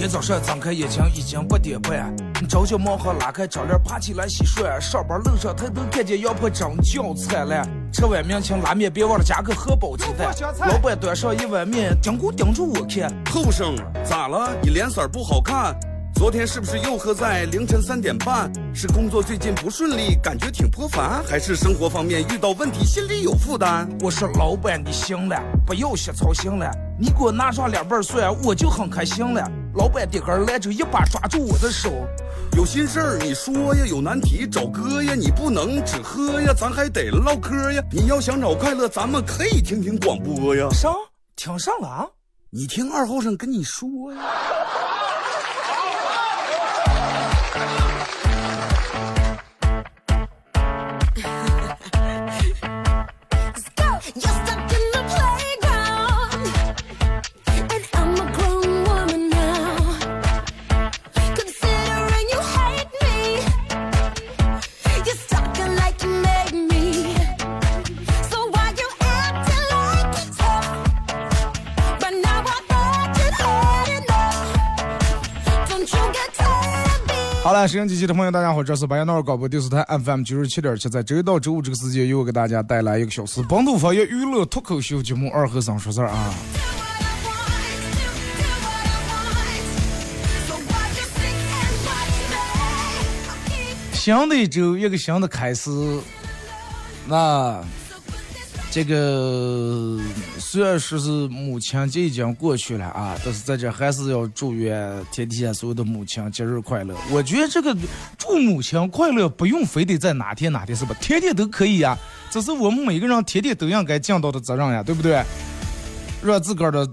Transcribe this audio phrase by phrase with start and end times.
[0.00, 2.10] 天早上睁开眼睛已经八点半，
[2.48, 10.34] 朝九晚五拉开窗帘爬起来洗涮，上班路上抬头看见羊婆真叫菜了，吃碗面请拉面别忘了加个荷包鸡蛋。
[10.66, 14.56] 老板端上一碗面，盯咕盯住我看，后生咋了？
[14.62, 15.78] 你脸色不好看。
[16.14, 18.50] 昨天是不是又喝在凌晨三点半？
[18.74, 23.86] 是工作最近不顺利，感觉挺颇烦，还是生活方面遇到问题，心里有负担？
[24.00, 29.46] 我说老板你行了，不要瞎操心了，你给我拿上两瓣蒜，我就很开心了。
[29.80, 31.90] 老板点根来就，一把抓住我的手，
[32.54, 37.82] 有心事儿你说呀，有难题找哥呀，你不能只喝呀，咱还得唠嗑呀。
[37.90, 40.68] 你要想找快乐，咱们可以听听广播呀。
[40.70, 40.94] 上
[41.34, 42.06] 听上了啊？
[42.50, 44.20] 你听二后生跟你说呀。
[77.60, 86.32] 好了，收音机前的朋友，大家好，这是白彦淖尔广播电视台 FM 九十七点七，在周一到周五这个时间，又给大家带来一个小时本土方言娱乐脱口秀节目《二和尚说事儿》啊。
[93.92, 95.70] 新的一周，一个新的开始，
[97.06, 97.62] 那。
[98.72, 99.98] 这个
[100.38, 106.94] 虽然说是母亲节已经过去了啊，但是在这还是要祝愿天底下所有的母亲节日快乐。
[107.10, 107.76] 我觉得这个
[108.16, 110.94] 祝母亲快乐不用非得在哪天哪天是吧？
[111.00, 111.98] 天天都可以呀，
[112.30, 115.20] 这是我们每个人天天都应该尽到的责任呀，对不对？
[116.22, 116.88] 让自个儿的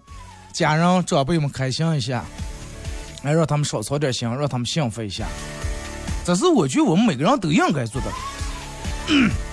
[0.51, 2.25] 家人长辈们开心一下，
[3.21, 5.27] 来让他们少操点心，让他们幸福一下，
[6.25, 8.07] 这是我觉得我们每个人都应该做的。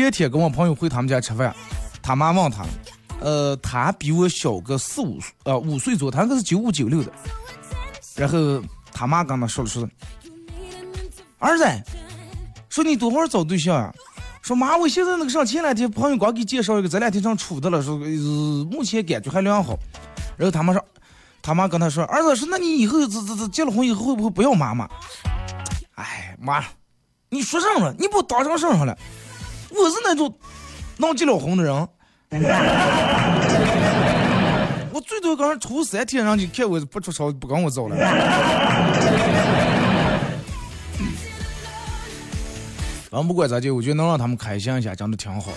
[0.00, 1.54] 前天跟我朋友回他们家吃饭，
[2.00, 2.64] 他妈问他，
[3.20, 7.12] 呃，他比我小个四五岁呃五岁左右，他那是九五九六的。
[8.16, 8.38] 然后
[8.90, 9.86] 他妈跟他说了说，
[11.38, 11.64] 儿子，
[12.70, 13.92] 说你多会儿找对象啊？
[14.40, 17.98] 说妈，我现在那个上前两天朋友刚给介绍一个，这两天正处的了，说
[18.70, 19.78] 目前感觉还良好。
[20.38, 20.82] 然后他妈说，
[21.42, 24.88] 他妈跟他说，儿子说那你以后这这这结了婚以后会不会不要妈妈？
[25.96, 26.64] 哎妈，
[27.28, 28.96] 你说上了，你不当成上上了。
[29.74, 30.32] 我是那种
[30.98, 31.74] 能结了婚的人，
[34.92, 37.96] 我最多跟人处三天，人就看我不出手，不跟我走了。
[43.10, 45.52] 反不管咋地，我觉得能让他们开心一下，真的挺好。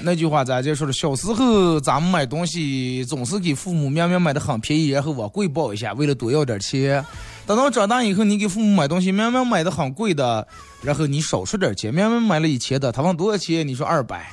[0.00, 0.92] 那句话咋就说的？
[0.92, 7.04] 小时候咱们买东西总是给父母明明买的很便宜，然后往贵报一下，为了多要点钱。
[7.46, 10.46] 等到长大以后，你给父母买东西，明明买的很贵的，
[10.82, 14.28] 然后你少出点钱，明明买了一千的，他问多少钱，你说二百，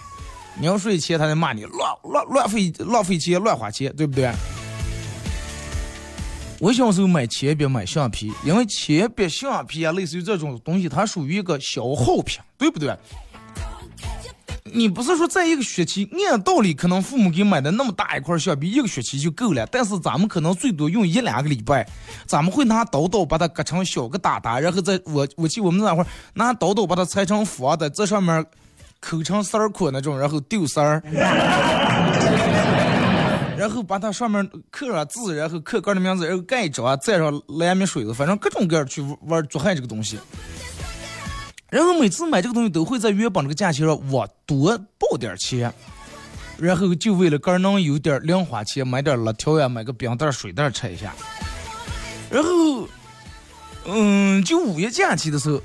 [0.60, 4.32] 你要说一千，他就骂你乱乱乱费浪费钱，乱花钱，对不对？
[6.60, 12.98] 我小时候买铅笔、买橡皮，因为铅笔、橡皮啊，类似于这种东西，它属于一个消耗品，对不对？
[14.74, 19.66] 你不是说在一个学期，按道理可能父母给买的那么大一块橡皮，一个学期就够了。
[19.68, 21.88] 但是咱们可能最多用一两个礼拜，
[22.26, 28.44] 咱们会拿刀刀把它割成小个疙瘩，然后在我我记我们那会儿拿刀刀把它裁成方的，在上面
[29.00, 31.02] 抠成丝儿块那种，然后丢丝儿，
[33.56, 40.18] 然后把它上面刻上字，然后刻个人的名字，然后盖章，蘸上蓝米水子，反正各种各样去玩做害这个东西。
[41.74, 45.74] 然后每次买这个东西都会在原本这个价钱上我多报点钱，
[46.56, 51.16] 然后就为了个能有点零花钱买点辣条呀，买个冰袋水袋吃一下。
[52.30, 52.88] 然后，
[53.86, 55.60] 嗯，就五一假期的时候，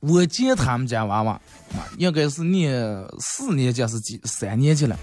[0.00, 1.38] 我见他们家娃娃，
[1.98, 2.74] 应该是念
[3.20, 4.98] 四年级是几三年级了，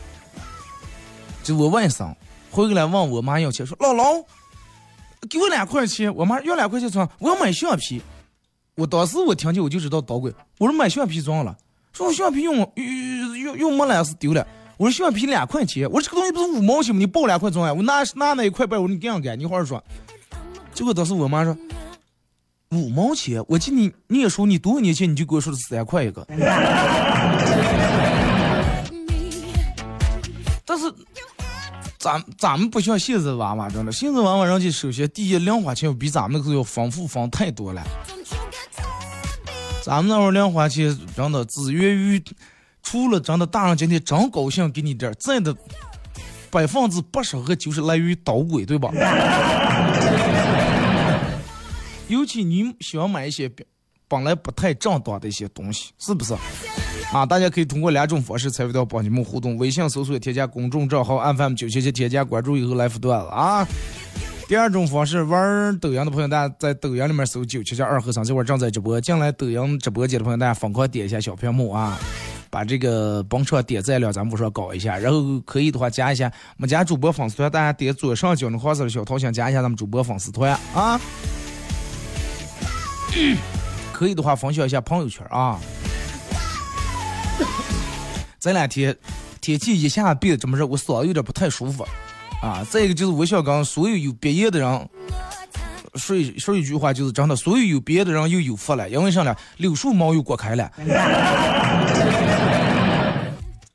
[1.44, 2.12] 就我外甥
[2.50, 4.26] 回来问我妈要钱，说姥姥，
[5.30, 8.02] 给我两块钱，我妈要两块钱说我要买橡皮。
[8.82, 11.56] 我当时我听见我就知道捣鬼，我说买橡皮装了，
[11.94, 16.98] 说我橡皮用用用用没了是丢了，我说橡皮两块钱，我说这个东西不是五毛钱吗？
[16.98, 17.74] 你报两块装呀？
[17.74, 19.84] 我拿拿那一块半，我说你这样干，你好好说。
[20.74, 21.56] 结果当时我妈说
[22.72, 26.26] 五毛钱，我记你你也说你多少年前你就给我说的三块一个，
[30.66, 30.92] 但是
[32.00, 37.84] 咱咱们不像现在娃娃真的，现在娃娃人家首先第一零花钱比咱们那个时候要丰富丰太多了。
[39.84, 42.24] 咱们那会儿零花钱真的只源于，
[42.84, 45.56] 除了真的大人今天真高兴给你点儿，真的
[46.52, 48.92] 百分之八十和九十来源于捣鬼，对吧？
[52.08, 53.50] 尤其你喜欢买一些
[54.08, 56.36] 本来不太正当的一些东西，是不是？
[57.12, 63.68] 啊，大家可以通过两种方式参与到帮你们互动：微信搜索添加公众账号 FM 九七七，添加关注以后来互段子啊。
[64.52, 69.00] 第二种方式，玩抖音的朋友，大家在抖音里面搜九七七二和尚，这会儿正在直播。
[69.00, 71.98] 进来抖音直播间的朋友，大家疯狂点一下小屏幕啊，
[72.50, 81.00] 把这个帮车点赞量咱们不说搞一下，然后可以的话加一下我们家主播粉丝团，大家点左上角那黄色的小头像，加一下咱们主播粉丝团啊。
[83.94, 85.58] 可以的话分享一下朋友圈啊。
[88.38, 88.94] 这两天
[89.40, 91.88] 天气一下变这么热，我嗓子有点不太舒服
[92.42, 92.66] 啊。
[92.70, 94.90] 再一个就是我想跟所有有鼻炎的人
[95.96, 99.36] 说一说一句话，就是真的，所有有鼻炎的人又有福了，因为啥呢？
[99.58, 100.72] 柳树毛又过开了。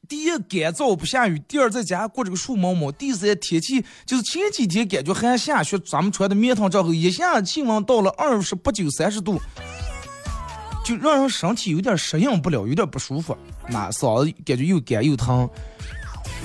[0.09, 9.41] 第一干燥不下雨，第二在家过这个树毛毛，第三天气就是前几天感觉还下雪，咱们穿的棉袄之后，一下气温到了二十八九三十度。
[10.85, 13.37] 就让人身体有点适应不了，有点不舒服，
[13.69, 15.51] 那嗓子感觉又干又疼。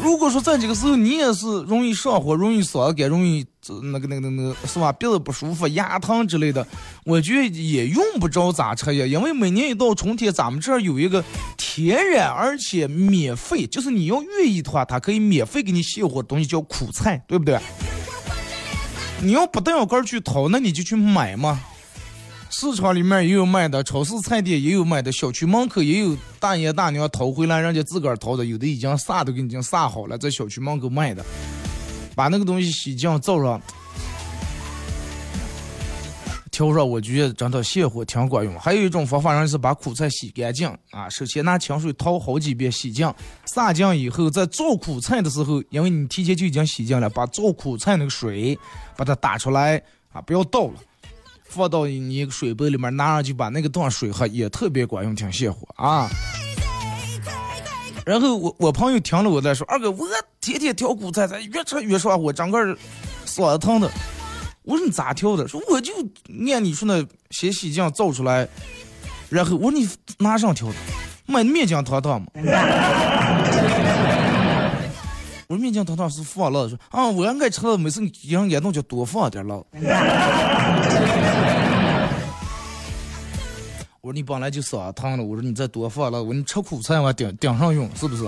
[0.01, 3.45] 如果说在这个时候你也是容易上火、容易嗓子干、容易
[3.83, 4.91] 那个那个那个是吧？
[4.91, 6.65] 鼻子不舒服、牙疼之类的，
[7.05, 9.05] 我觉得也用不着咋吃呀。
[9.05, 11.23] 因为每年一到春天，咱们这儿有一个
[11.57, 17.59] 天然而且免费，就是你要愿意的话，它可以免费给你卸火的东西，叫苦菜，对不对？
[19.21, 21.59] 你要不但要个去淘，那你就去买嘛。
[22.53, 31.23] 市场里面也有卖的，超市菜店也有卖的，小区门口也有大爷大娘淘回来，人家自个儿淘的，有的已经撒都给你已经撒好了，在小区门口卖的，
[32.13, 33.59] 把那个东西洗净灶上，
[36.51, 38.59] 挑上，我觉得真的泻火挺管用。
[38.59, 43.11] 还有一种方法，人是把苦菜洗干净啊，首先拿清水淘好几遍，洗净，
[43.45, 48.59] 撒净以后，在做苦菜的时候，因为你提前就已经洗净了，把做苦菜那个水
[48.97, 49.81] 把它打出来
[50.11, 50.73] 啊，不要倒了。
[51.51, 56.09] 放到你一个水杯里面，拿上去把那个当水喝，也特别管用，挺泻火啊。
[58.05, 60.07] 然后我我朋友听了我在说，二哥，我
[60.39, 62.57] 天天调苦菜，咱越吃越上火，整个
[63.25, 63.91] 嗓子疼的。
[64.63, 65.47] 我说你咋调的？
[65.47, 65.93] 说我就
[66.51, 68.47] 按你说那先洗净造出来，
[69.29, 69.89] 然后我说你
[70.19, 70.75] 拿上调的？
[71.25, 72.27] 买面酱糖糖嘛。
[75.47, 79.61] 我说面酱糖糖是放了，说啊，我爱吃的，每次一样感动就多放点了。
[84.03, 88.23] 我说你本来就嗓子疼了，我说你再多放了，我说你吃苦菜我顶顶上用，是不是？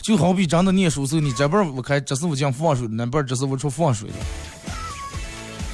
[0.00, 4.14] 就好比真的念书时候，你这边我开，这是我进放水，那边这是我出放水的。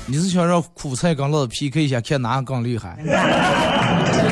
[0.06, 2.96] 你是想让苦菜跟老子 PK 一下，看哪个更厉害？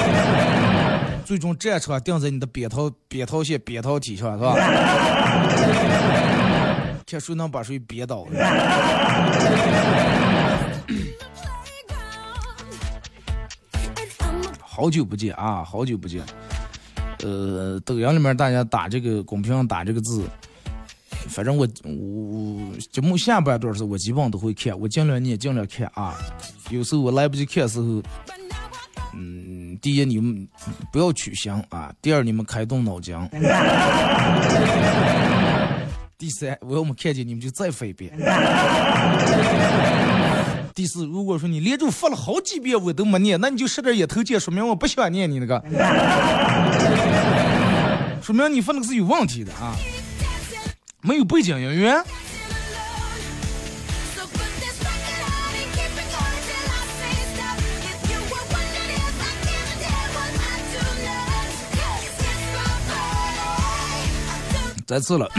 [1.26, 4.54] 最终战场定在你的扁桃扁桃腺扁桃体上，是吧？
[7.06, 8.26] 看谁能把谁憋倒。
[14.78, 16.22] 好久不见啊，好久不见。
[17.24, 20.22] 呃，抖音里面大家打这个公屏上打这个字，
[21.28, 26.14] 反正我我节目下半段时我基本都会看，我尽量念尽量看啊。
[26.70, 28.00] 有时候我来不及看的时候。
[29.14, 30.46] 嗯，第一你们
[30.92, 33.16] 不要取向啊，第二你们开动脑筋，
[36.16, 38.16] 第三我要么看见你们就再发一遍，
[40.78, 45.60] 第四如果说你连着发了好几遍我都没念，那你就使点眼头见，说明我不想念你那个，
[48.22, 49.74] 说明你发那个是有问题的啊，
[51.02, 52.00] 没有背景音乐。
[64.86, 65.28] 再次了，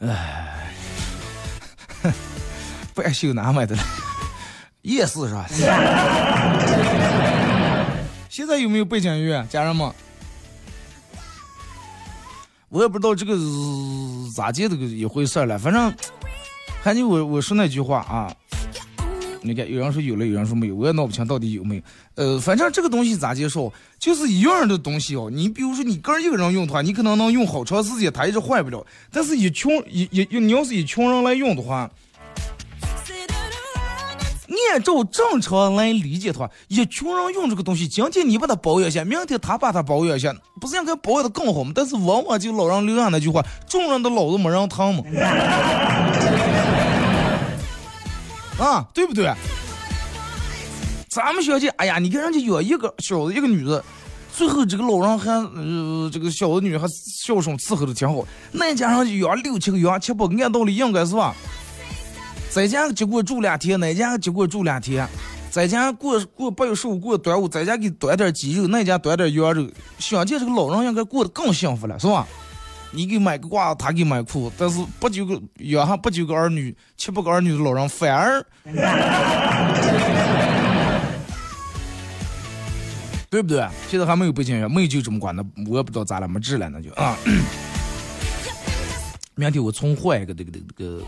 [0.00, 0.41] 哎，
[2.94, 3.82] 半袖哪买的了？
[4.82, 5.46] 夜市是吧？
[8.28, 9.90] 现在有没有背景音乐，家人们？
[12.68, 13.36] 我也不知道这个
[14.34, 15.92] 咋接这个一回事了，反正，
[16.82, 18.34] 还就我我说那句话啊。
[19.44, 21.82] 你看，有人说有了，有人说没有，我也闹不清到底有没有。
[22.14, 25.28] 呃，反正这个东西咋介绍，就是一样的东西哦。
[25.30, 28.86] 你比如说，你个人一个人用的话，你可能能用好长时间，它一直坏不了。
[29.10, 31.90] 但是，一群一一你要是一群人来用的话，
[34.70, 41.72] 按照正常来理解的话，一群人用这个东西，今天你把它保养一下，明天他把它保养一下，不是应该保养的更好吗？
[41.74, 45.04] 但是往往就老人留下那句话：众人的老子没人疼嘛。
[48.58, 49.32] 啊，对不对？
[51.08, 53.84] 咱们小姐，哎呀，你看人家有一个小子，一个女的，
[54.32, 61.34] 最后这个老人还呃这个小的女还孝顺伺候的挺好，那家上养六七个养七八个，按道理应该是吧？
[62.52, 65.08] 在家结果住两天，那家结果住两天，
[65.50, 69.66] 在家过过八月十五过端午，在家给端点鸡肉，那家端点羊肉，
[69.98, 72.28] 想见这个老人应该过得更幸福了，是吧？
[72.90, 78.44] 你给买个褂子，他给买裤，但是不九个养上不九个儿女，七八个儿女的老人反而，
[83.30, 83.66] 对不对？
[83.88, 87.16] 现在还没有北京人，没有就这么管的，我也不知道咋了，没治了那就啊。
[89.36, 91.02] 明天我重换一个这个这个这个，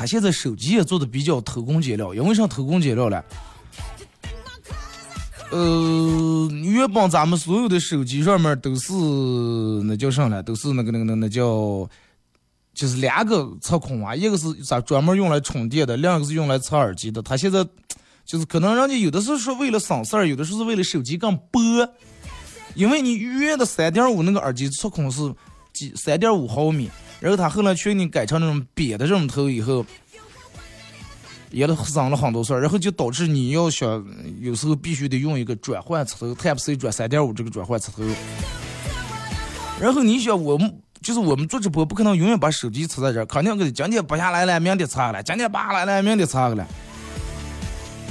[0.00, 3.22] 他现在手机也做的比较偷工减料，因为啥偷工减料了？
[5.50, 8.94] 呃，原本咱们所有的手机上面都是
[9.84, 10.42] 那叫啥了？
[10.42, 11.86] 都是那个那个那那叫，
[12.72, 17.20] 就是两个插孔啊，一个是咋专门用来充电的，另一个是用来插耳机的。
[17.20, 17.62] 他现在
[18.24, 21.60] 就是可能人家有的是说为了省事儿，有的是为了手机更薄，
[22.74, 25.30] 因为你原的三点五那个耳机插孔是
[25.74, 26.88] 几三点五毫米，
[27.20, 29.84] 然后他后来给你改成那种扁的这种头以后。
[31.52, 34.06] 也都省了很多事，然后就导致你要想
[34.38, 38.04] 有时候必须得用一个转换插头，Type C 转三点五这个转换插头。
[39.80, 40.72] 然后你想我们
[41.02, 46.64] 就是我们做直播不可能永远把手机插在这儿，肯定给今天拔下来了，明天插了，今天拔下来了，明天插了。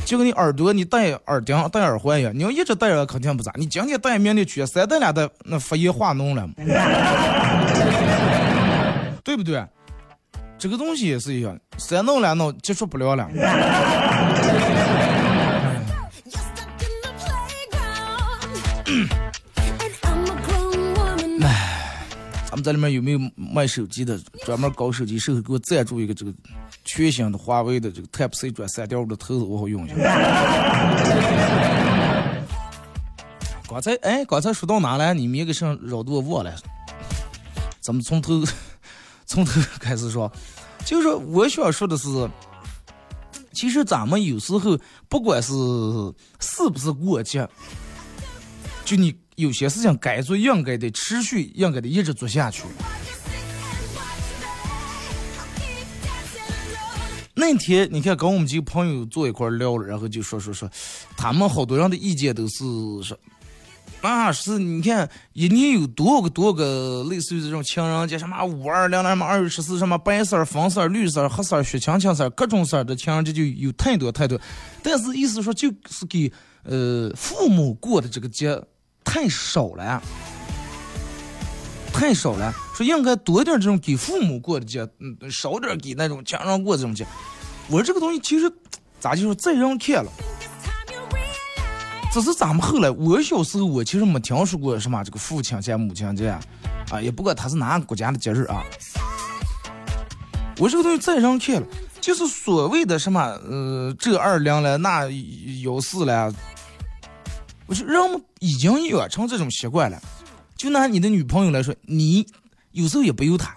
[0.04, 6.46] 就跟你耳朵你戴耳钉戴耳环一样，你要一直戴着肯定不咋，你今天戴明天去，三戴两戴那发炎化脓了，
[9.30, 9.64] 对不对？
[10.58, 13.30] 这个东西也是一样，三弄两弄接触不了了。
[21.44, 22.04] 哎，
[22.48, 26.34] 咱们这里面有没有卖手机的，专门搞手机售后，给我赞助一个这个
[26.84, 29.96] 全新的华为的这个 Type C 转三点五的头子，我好用一下。
[33.70, 35.14] 刚才哎，刚才说到哪了？
[35.14, 36.52] 你们一个声绕的我忘了，
[37.80, 38.44] 咱们从头。
[39.30, 40.30] 从头 开始说，
[40.84, 42.08] 就是，我想说的是，
[43.54, 44.76] 其实咱们有时候
[45.08, 45.54] 不管是
[46.40, 47.48] 是不是过节，
[48.84, 52.64] 就你有些事情该做，应该的持续，应该的一直做下去。
[57.36, 60.68] 那天你看，跟我们几个朋友坐一块聊了，然后就说说说，
[61.16, 62.64] 他们好多人的意见都是
[63.04, 63.16] 说。
[64.02, 74.40] 那是你看一年有多少个多少个类似于这种情人节，什么五二零什么二月十四，什么白色、粉色、绿色、黑色、血青青色，各种色的情人节就有太多太多。
[74.82, 76.32] 但是意思说就是给
[76.64, 78.58] 呃父母过的这个节
[79.04, 80.02] 太少了，
[81.92, 82.54] 太少了。
[82.74, 87.06] 说应该多点这种给父母过的节，嗯，少点给那种情人过这种节。
[87.68, 88.50] 我说这个东西其实
[88.98, 90.12] 咋就说再让看了。
[92.12, 96.30] 只是咱们后来，我小时候我其实没听说过什么这个父亲节、母亲节，
[96.90, 98.64] 啊，也不管他是哪个国家的节日啊。
[100.58, 101.68] 我这个东西再让看了，
[102.02, 105.08] 就是所谓的什么呃这二零了那
[105.64, 106.34] 幺四了，
[107.68, 110.02] 我说人们已经养成这种习惯了。
[110.58, 112.26] 就拿你的女朋友来说，你
[112.72, 113.56] 有时候也不由她，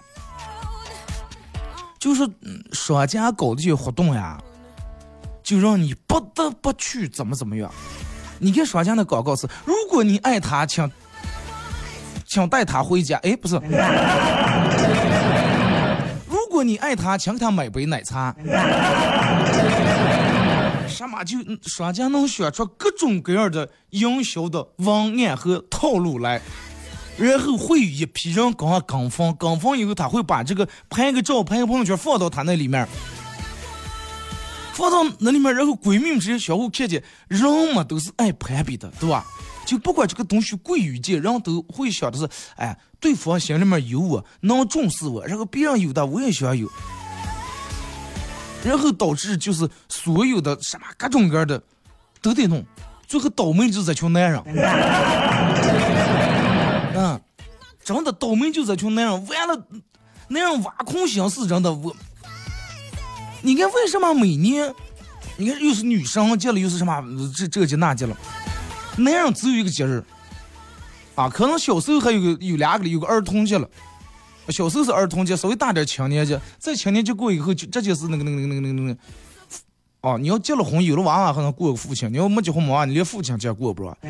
[1.99, 2.29] 就是
[2.71, 4.41] 商家搞这些活动呀，
[5.43, 7.69] 就让你不得不去怎么怎么样。
[8.43, 10.91] 你看商家的广告是：如果你爱他，请
[12.27, 13.17] 请带他回家。
[13.23, 13.55] 哎，不是。
[16.27, 18.35] 如果你爱他，请给他买杯奶茶。
[20.89, 26.41] 什么就商家能选出各种各样的营销的文案和套路来，
[27.17, 32.85] 然后会有一批人跟跟风，跟风以后他会把这个拍个照、拍个朋友圈放到他那里面。
[34.73, 37.41] 放到那里面，然后闺蜜们之间相互看见，人
[37.73, 39.23] 嘛都是爱攀比的，对吧？
[39.65, 42.27] 就不管这个东西贵与贱，人都会想的是，
[42.57, 46.67] 哎，对方心里面有我，能重视我，然后别人有的我也想有，
[48.65, 51.61] 然后导致就是所有的什么各种各样的
[52.21, 52.65] 都得弄，
[53.07, 54.41] 最后倒霉就这群男人，
[56.95, 57.21] 嗯，
[57.85, 59.67] 真的倒霉就这群男人，完了，
[60.27, 61.95] 那样挖空心思，真的我。
[63.45, 64.73] 你看为什么每年，
[65.35, 67.03] 你看又是女生节了，又是什么
[67.35, 68.17] 这这节那节了，
[68.97, 70.01] 男人只有一个节日，
[71.13, 73.69] 啊，可能小时候还有个有两个有个儿童节了，
[74.47, 78.99] 小时候是儿童节，稍微大点青年节，在青年节过以后就这就是那个那个那个那个那个，
[79.99, 83.97] 哦，你要结了婚有了娃娃还能过个父亲，你要没结婚没娃，你连父亲节过不着。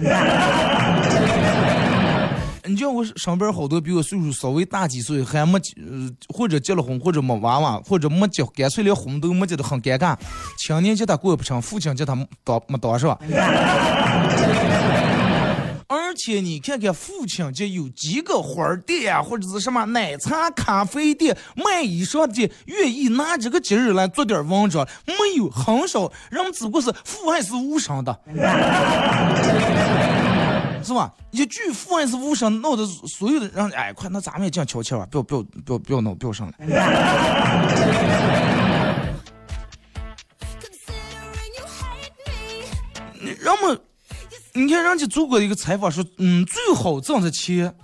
[2.65, 10.15] 你叫我身边好多比我岁数稍微大几岁，还没呃或者结了婚，或者没娃娃，或者没结，干脆连婚都没结的很尴尬。
[10.57, 13.19] 青年节他过不成，父亲节他当没当是吧？
[15.85, 28.17] 而且你看看父亲节有几个花店啊，或者是什么奶茶咖啡店、卖衣裳的，愿意拿这个节日来做点文章，没有，很少，人只不过是父爱是无声的，
[30.83, 31.13] 是吧？
[31.31, 36.65] 一句父爱是无声，闹得所有的人，哎，快，那咱们也静悄悄吧，不要不要不要不要闹，不要上来。
[43.19, 43.79] 人们。
[44.55, 47.75] 你看人家做过一个采访说，嗯，最好挣的钱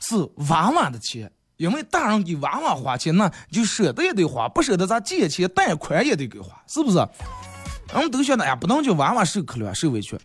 [0.00, 0.16] 是
[0.48, 6.96] 娃娃的钱，因为大人给娃娃花钱，那就舍得也得花，不舍得咱借钱贷款也得给花，是不是？
[7.92, 10.18] 人们都晓得呀，不能叫娃娃受可怜受委屈。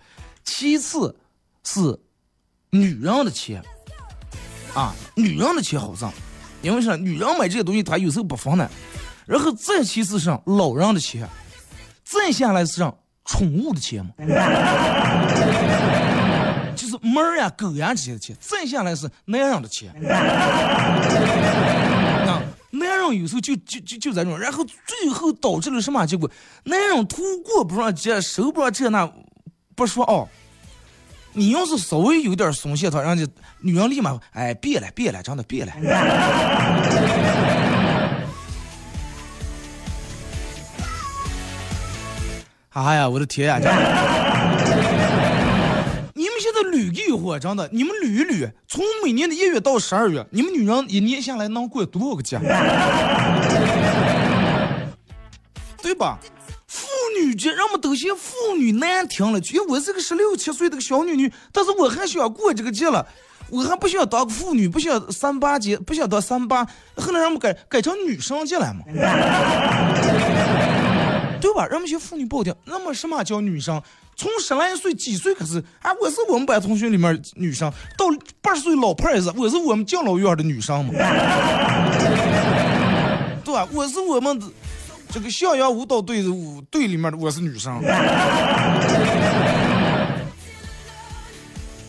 [0.45, 1.13] 其次，
[1.63, 1.99] 是
[2.69, 3.61] 女人的钱
[4.73, 6.11] 啊，女人的钱好挣，
[6.61, 6.95] 因为啥？
[6.95, 8.69] 女人买这些东西她有时候不分的。
[9.25, 11.27] 然后再其次上老人的钱，
[12.03, 12.95] 再下来是上。
[13.25, 14.11] 宠物的钱嘛，
[16.75, 19.95] 就是猫呀、狗呀这些的钱，再下来是男人的钱。
[22.25, 22.41] 那
[22.77, 26.29] 男人有时候就就就就这种，然后最后导致了什么结果？
[26.65, 29.09] 男人图过不上节，收不上这那，
[29.73, 30.27] 不说哦。
[31.33, 33.25] 你要是稍微有点松懈，他人家
[33.59, 35.71] 女人立马哎别了别了，真的别了。
[42.73, 43.57] 哎呀，我的天呀！
[46.15, 52.39] 你们现在捋一会，真的，你们捋一捋，从每年的一月到十二月，你们女人一年下来能过多少个节？
[55.81, 56.19] 对吧？
[57.23, 63.05] 女节，人们都嫌妇女难听了，觉得我是个十六七岁的个小女女，但是我还想过这个节了，
[63.49, 66.65] 我还不想当个妇女，不想三八节，不想当三八，
[66.95, 68.83] 后来人们改改成女生节了嘛？
[71.41, 71.65] 对吧？
[71.67, 72.55] 人们些妇女不好听。
[72.65, 73.81] 那么什么叫女生？
[74.15, 75.63] 从十来岁、几岁开始？
[75.81, 77.71] 啊，我是我们班同学里面女生。
[77.97, 78.05] 到
[78.41, 80.93] 八十岁老派是，我是我们敬老院的女生嘛。
[83.43, 83.67] 对吧？
[83.73, 84.39] 我是我们
[85.13, 87.79] 这个襄阳舞蹈队的舞队里面的，我是女生。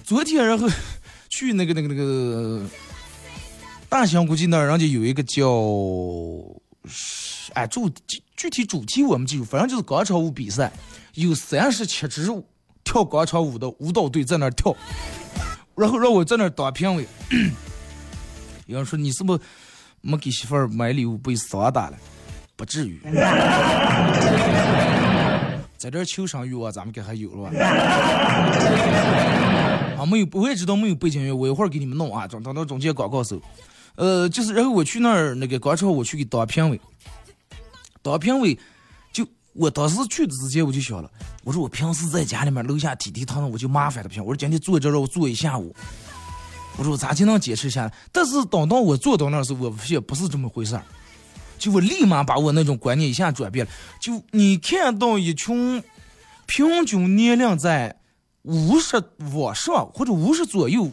[0.05, 0.69] 昨天然后
[1.31, 2.63] 去那个那个那个
[3.89, 5.43] 大兴估计那儿，人家有一个叫。
[7.55, 7.91] 哎，主
[8.37, 10.71] 具体主题我们记住，反正就是广场舞比赛，
[11.15, 12.29] 有三十七支
[12.85, 14.77] 跳广场舞的舞蹈队在那儿跳，
[15.75, 17.09] 然后让我在那儿当评委。
[18.67, 19.41] 有人说你是不是
[20.03, 21.97] 没给媳妇儿买礼物被扫打了？
[22.57, 23.01] 不至于，
[25.77, 27.59] 在这求生欲望咱们该还有了吧？
[29.99, 33.41] 啊，没有，我也知道没有背景音乐，我一会儿给你们弄啊，等等到中间广告时候。
[33.97, 36.81] 呃，就是然后我去那儿那个广场，我去给当评委。
[38.03, 38.59] 当评委，
[39.13, 41.11] 就我当时去的之前我就想了，
[41.45, 44.25] 我说我平时在家里面楼下踢踢踏踏，我就麻烦的不行。
[44.25, 45.75] 我说今天坐这让我坐一下午，
[46.77, 47.93] 我说我咋就能坚持下来？
[48.11, 50.83] 但是等到我坐到那儿时，我发现不是这么回事儿。
[51.65, 53.73] 就我立马把我那种观念一下转变了。
[54.01, 55.83] 就你看到一群
[56.47, 57.97] 平均年龄在
[58.43, 60.91] 五十往上或者五十左右。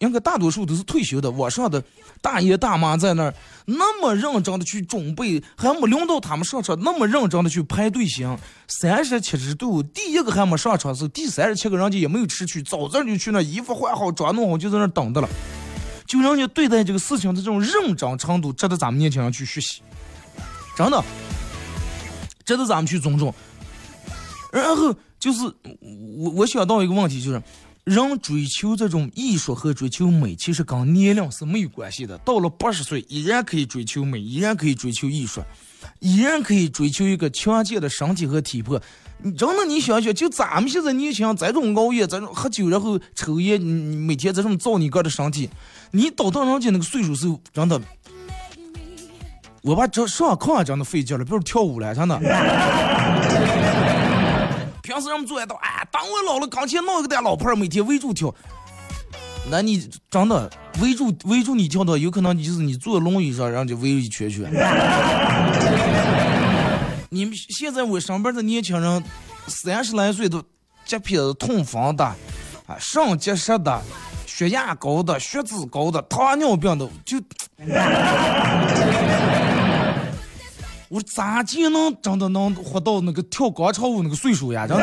[0.00, 1.84] 应该大多数都是退休的，往上的
[2.22, 3.34] 大爷大妈在那儿
[3.66, 8.34] 那么认真的去准备，还没轮到他们上场，那么认真的去排队形。
[8.66, 15.28] 三十七十度，第一个还没上场是，第三十七个人家也没有吃去，早早就去那衣服换好，妆弄好，就在那等着了。
[16.06, 19.82] 就人家对待这个事情的这种认真程度，值得咱们年轻人去学习，
[20.76, 21.04] 真的，
[22.44, 23.34] 值得咱们去尊重。
[24.52, 25.44] 然后就是
[26.16, 27.42] 我我想到一个问题就是。
[27.84, 32.16] 人追求这种艺术和追求美，其实跟年龄是没有关系的。
[32.18, 35.42] 到了八十岁，依然可以追求美，依然可以追求艺术，
[35.98, 38.80] 依然可以追求一个强健的身体和体魄。
[39.36, 45.48] 真的，你想想，就咱们现在年轻，这种熬夜，这种喝酒，然后抽烟，你每天这种造你哥的身体，
[45.90, 47.80] 你到到人家那个岁数时候，真的，
[49.62, 52.18] 我把这上炕真的费劲了，比如跳舞了，真的。
[54.82, 58.34] 平时人们坐一道，哎，等我老了，钢琴弄一个带老婆每天围住跳。
[59.50, 64.50] 那你真的围住围住你跳的，有可能你就是你坐轮椅上，然后就围一圈圈。
[67.10, 69.04] 你们现在我上班的年轻人，
[69.46, 70.42] 三十来岁都
[70.84, 72.16] 结皮子、痛风的，啊，
[72.78, 73.82] 肾结石的，
[74.26, 77.18] 血压高的，血脂高的，糖尿病的，就。
[80.90, 84.66] 我咋就能真的能活到那个跳广场舞那个岁数呀？
[84.66, 84.82] 真的，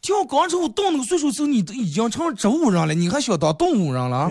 [0.00, 4.30] 跳广场舞到那个岁数时候，你都已经成植物人了，你还想当动物人了？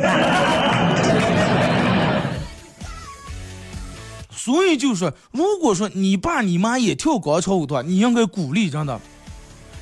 [4.32, 9.00] 所以就说，如果说你爸你妈也跳广场舞的话，你应该鼓励，真的，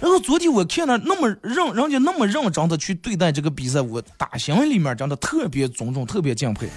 [0.02, 6.68] 然后昨天我看了那么认，人家那么认真的去对待这个比赛，我打心里面真的特别尊重，特别敬佩。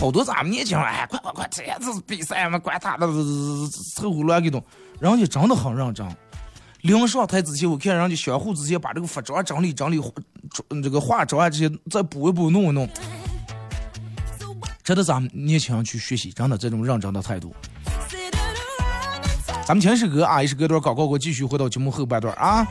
[0.00, 3.06] 好多咱们年轻人，哎，快快快，这这是比赛嘛，管他的，
[3.94, 4.64] 凑合乱给动。
[4.98, 6.08] 人家真的很认真。
[6.80, 10.00] 临上台之前，我看人家相互之间把这个服装整理整理，
[10.82, 12.88] 这个化妆啊这些再补一补弄一弄。
[14.82, 17.54] 值得咱们年轻人去学习，真的这种认真的态度。
[19.66, 22.66] 咱们听首歌啊，一首歌段搞搞，我继续回到节目后半段啊。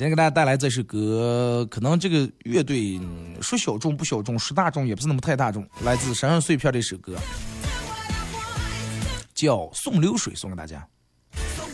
[0.00, 2.98] 今天给大家带来这首歌，可能这个乐队
[3.42, 5.62] 说小众不小众，说大众也不是那么太大众。
[5.84, 7.18] 来自山上碎片的一首歌，
[9.34, 10.82] 叫《送流水》，送给大家。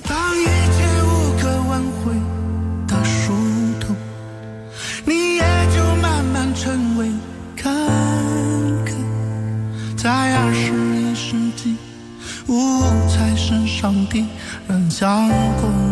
[0.09, 2.15] 当一切无可挽回
[2.89, 3.33] 的殊
[3.79, 3.95] 途，
[5.05, 7.09] 你也就慢慢成为
[7.55, 7.73] 看
[8.85, 8.91] 客。
[9.97, 11.77] 在二十一世纪，
[12.49, 14.27] 五彩身上的
[14.67, 15.29] 人像
[15.61, 15.86] 工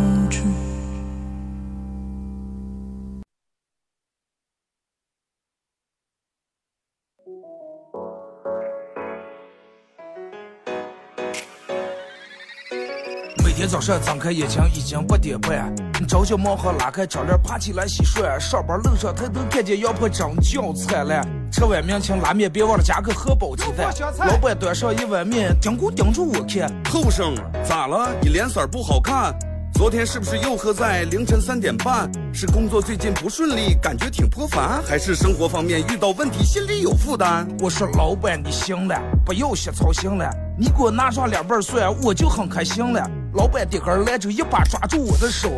[13.66, 15.74] 早上睁开眼睛已经八点半，
[16.06, 21.26] 着急忙慌拉开窗帘爬起来洗涮，上班路上抬头看见羊婆真叫灿烂。
[21.50, 23.88] 吃碗面请拉面别忘了加个荷包鸡蛋。
[24.26, 26.70] 老板端上一碗面，盯咕盯住我看。
[26.90, 27.34] 后生
[27.66, 28.10] 咋了？
[28.20, 29.34] 你脸色不好看。
[29.74, 32.08] 昨天是不是又喝在凌晨三点半？
[32.32, 37.44] 是工作最近不顺利，感觉挺颇烦，还是生活方面遇到问题，心里有负担？
[37.58, 43.04] 我说老板你行了，不要瞎操心了，你给我拿上两瓣蒜，我就很开心了。
[43.34, 45.50] 老板的根来就，一把抓住我的手，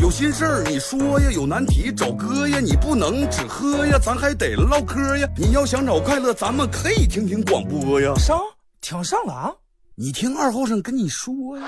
[0.00, 5.28] 有心事儿你说呀，有难题找哥呀，你不能只喝呀，咱还得唠嗑呀。
[5.36, 8.14] 你要想找快乐，咱们可以听听广播呀。
[8.16, 8.40] 上
[8.80, 9.52] 听上了啊？
[9.94, 11.64] 你听二后生跟你说呀。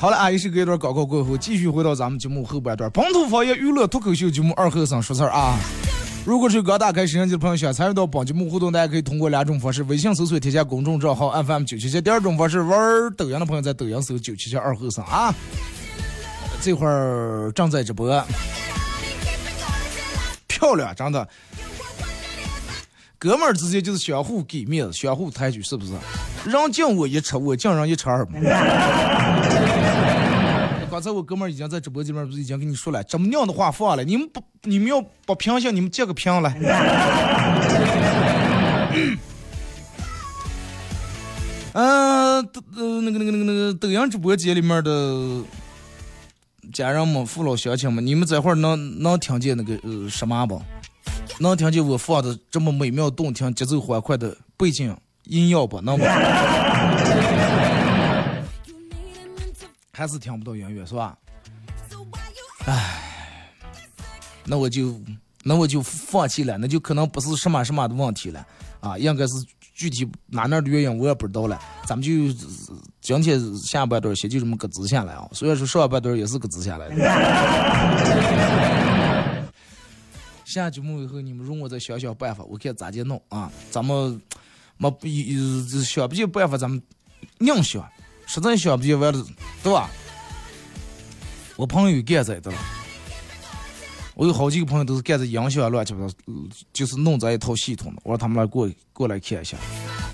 [0.00, 5.58] 好了，啊，一首歌一段广告过后，继续回到咱们节目后半段，本土方言娱乐脱口秀节目二后生说事儿啊。
[6.24, 15.34] 如果是刚打开摄像机的朋友，想参与到本节目互动，大家可以通过两种方式：微信搜索添加公众账号 FM 九七七；第二种方式，玩抖音的朋友在抖音搜九七七二后生啊。
[16.62, 18.08] 这会儿正在直播，
[20.48, 21.28] 漂亮，真的。
[23.18, 25.92] 哥们儿之间就是相互给面子，相互抬举，是不是？
[26.46, 28.40] 人敬我一尺，我敬人一尺二嘛。
[31.00, 36.52] 刚才我哥们儿已经在直播间里面不是已经跟你说了，这么娘的话放了，你们不，你们要不平行，你们接个平来。
[41.72, 45.42] 嗯，抖呃那个那个那个那个抖音直播间里面的
[46.70, 50.60] 家人们、父老乡亲们，你们这会儿能能听见那个呃什么不？
[51.38, 55.80] 能听见我放的这么美妙动听、节奏欢快的背景音乐不？
[55.80, 56.04] 能不？
[60.00, 61.14] 还是听不到音乐是吧？
[62.64, 63.52] 唉，
[64.46, 64.98] 那我就
[65.42, 68.46] 那我就放弃了，那就可能不是什么什么的问题了
[68.80, 69.34] 啊，应该是
[69.74, 71.60] 具体哪哪的原因我也不知道了。
[71.84, 72.10] 咱们就
[73.02, 76.96] 今天下半段先就这么搁置下来啊，虽然说上半段也是搁置下来的。
[80.46, 83.52] 下节目以后你们容我再想想办法，我看咋的弄啊？
[83.70, 84.18] 咱们
[84.78, 84.90] 没
[85.84, 86.82] 想不尽办法，咱们
[87.40, 87.86] 硬想。
[88.32, 89.26] 实在想不起完了，
[89.60, 89.90] 对吧？
[91.56, 92.56] 我朋友干这的了，
[94.14, 96.14] 我有好几个朋友都是干这音响乱七八糟，
[96.72, 98.00] 就是弄这一套系统的。
[98.04, 99.56] 我让他们来过过来看一下，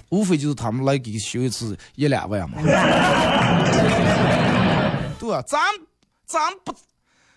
[0.09, 2.57] 无非就是他们来给修一次一两万嘛。
[5.21, 5.61] 对啊，咱
[6.25, 6.75] 咱不，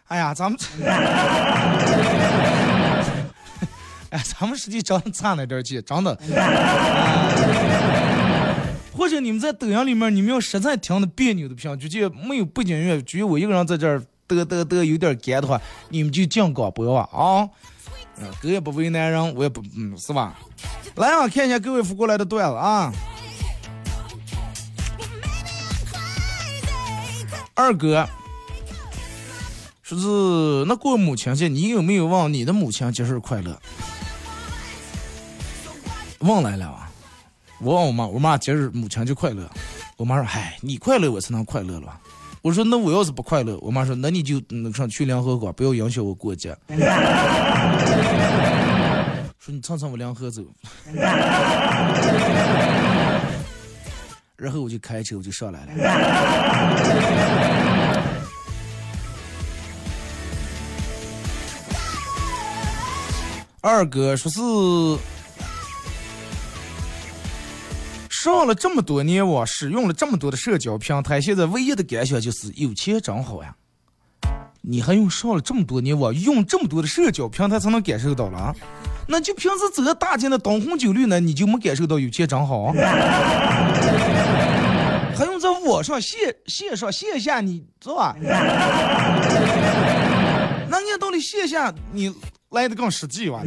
[0.08, 0.58] 哎呀，咱们，
[4.12, 6.18] 哎，咱们实际真差那点钱，真的。
[8.92, 17.50] 或者你们在抖音里面，你们要实在听的别扭的不行，就这没有背景音乐，只有我一个人在这儿嘚嘚嘚有点干的话，你们就降广播吧啊！
[18.18, 20.38] 嗯，哥也不为难人，我也不嗯，是吧？
[20.96, 22.92] 来啊，看一下各位发过来的段子啊。
[27.54, 28.08] 二哥
[29.84, 33.60] 说是那过母亲节，你有没有问你的母亲节日快乐？
[36.20, 36.79] 问来了。
[37.62, 39.50] 我问我妈，我妈今日母亲节快乐。
[39.98, 42.00] 我妈说：“嗨，你快乐我才能快乐了。”
[42.42, 46.56] 我说：“那我要是不快乐，我妈说那你就那上去联合国，不要影响我过节。
[49.40, 50.42] ”说你蹭蹭我联合走，
[54.38, 55.74] 然后我就开车我就上来了。
[63.62, 64.40] 二哥说是
[68.22, 73.56] 上了这么多年网，使用了这么多的社交平台，现在唯一的感想就是有钱真好呀。
[74.62, 78.54] 你还用上了这么多年网，用这么多的社交平台才能感受到了？
[79.08, 82.74] 那就平时走在大街那灯红酒绿呢，你就没感受到有钱真好？
[85.16, 88.18] 还用在网上线线上线下你知道吧？
[90.68, 92.14] 那按道理线下你
[92.50, 93.42] 来的更实际吧？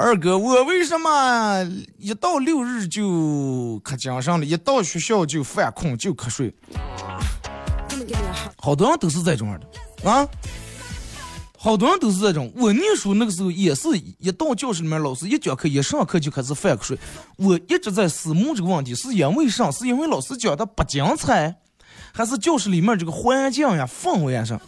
[0.00, 1.64] 二哥，我为什么
[1.98, 6.54] 一到六日就可精神了，一到学校就犯困就瞌睡.
[8.56, 10.24] 好多人都是这种样的啊，
[11.58, 12.48] 好多人都是这种。
[12.54, 13.88] 我念书那个时候也是
[14.20, 16.98] 一到教室里面，老师一讲课一上课就开始犯瞌睡。
[17.34, 19.68] 我一直在思慕这个问题，是因为啥？
[19.68, 21.56] 是因为老师讲的不精彩，
[22.12, 24.60] 还是教室里面这个环境呀、氛围呀上？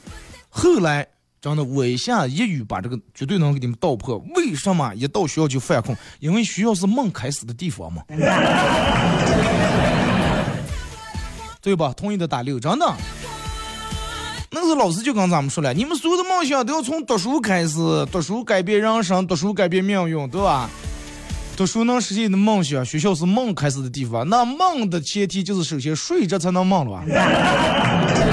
[0.49, 1.07] 后来
[1.41, 4.19] 真的，我一下一语把这个绝对能给你们道破。
[4.35, 5.97] 为什么一到学校就犯困？
[6.19, 8.03] 因为学校是梦开始的地方嘛，
[11.63, 11.95] 对吧？
[11.97, 12.95] 同意的打六，真的。
[14.51, 17.79] 那个老师就跟咱们说了，你们所有的梦想都要从读书开始，
[18.13, 20.69] 读书改变人生，读书改变命运，对吧？
[21.57, 24.29] 读书能实现你的梦想，学校是梦开始的地方。
[24.29, 27.05] 那梦的前提就是首先睡着才能梦了吧？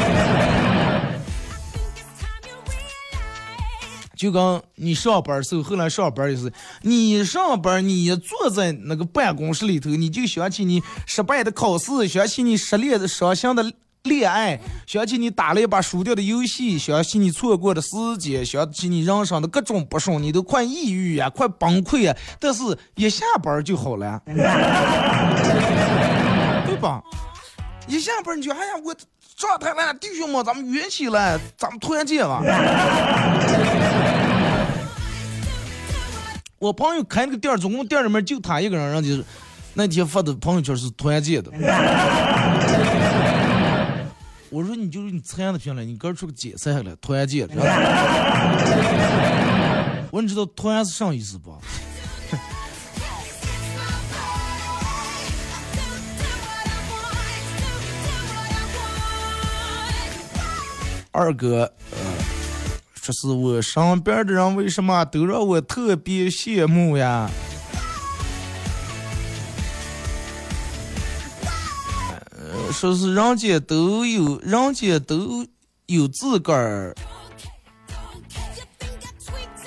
[4.18, 6.52] 就跟你上班的时候，后来上班也是，
[6.82, 13.72] 你上班你坐在那个办公室里头，你就想起你失败的考试，想起你失恋的伤心的
[14.04, 22.16] 恋爱，想起你打了一把输掉的游戏，想起你错过的时间，想起你人生的各种不顺，你都快抑郁呀、快崩溃呀。
[22.40, 22.64] 但是
[22.96, 24.36] 一下班就好了，对
[26.82, 27.04] 吧？
[27.88, 28.96] 一下班你就哎呀，我
[29.38, 32.42] 状态来了，弟兄们，咱们约起来，咱们团结吧。
[36.68, 39.24] 我朋友开那个店儿，总共店里面就他一个人，人家是
[39.74, 41.50] 那天发的朋友圈是团结的。
[44.50, 47.54] 我说你就是你参的评论，你哥出个解散下来，团结了。
[50.12, 51.58] 我说你知道团是啥意思不？
[61.14, 61.72] 二哥，
[63.08, 67.30] 说是我身边的人为什么都让我特别羡慕呀？
[72.32, 75.46] 呃，说是人家都有，人家都
[75.86, 76.94] 有自个儿，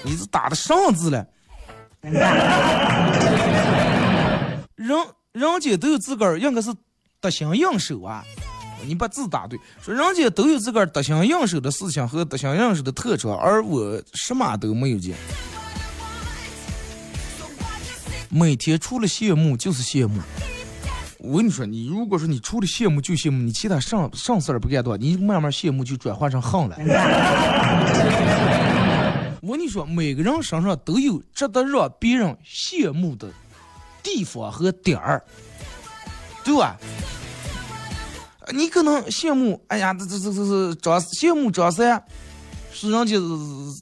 [0.02, 1.26] 你是打的啥字了？
[2.02, 2.12] 人
[5.32, 6.70] 人家都有自个儿，应该是
[7.20, 8.22] 得心应手啊。
[8.86, 15.16] 你把字打对，说人家都有自个儿得心应手的事情和得心应手的特长，而我什么都没有见。
[18.28, 20.20] 每天除了羡慕就是羡慕。
[21.18, 26.78] 我跟你说，你如果说你除了羡慕就羡慕，你其他上上事儿不干的话，你慢慢羡慕就转化成恨了。
[29.42, 33.30] 我跟你说，每个人身上都有值得让别人羡慕的
[34.02, 35.22] 地方和点儿，
[36.42, 36.78] 对吧？
[38.52, 42.02] 你可能羡慕，哎呀，这这这这这张羡慕张三，
[42.72, 43.16] 是人家